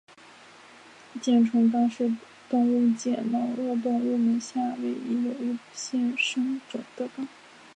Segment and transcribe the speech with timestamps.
[1.21, 2.11] 箭虫纲是
[2.49, 7.27] 动物界毛颚动物门之下唯一有现生种的纲。